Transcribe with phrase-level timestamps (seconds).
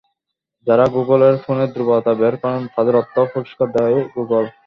[0.67, 4.43] যাঁরা গুগলের ফোনের দুর্বলতা বের করেন, তাঁদের অর্থ পুরস্কার দেয় গুগল।